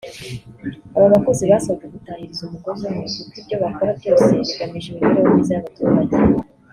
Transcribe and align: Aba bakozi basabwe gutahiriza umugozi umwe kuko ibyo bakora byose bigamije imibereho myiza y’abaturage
Aba 0.95 1.07
bakozi 1.13 1.43
basabwe 1.51 1.85
gutahiriza 1.93 2.41
umugozi 2.45 2.83
umwe 2.89 3.05
kuko 3.15 3.33
ibyo 3.41 3.55
bakora 3.63 3.91
byose 3.99 4.27
bigamije 4.39 4.87
imibereho 4.89 5.27
myiza 5.33 5.51
y’abaturage 5.53 6.17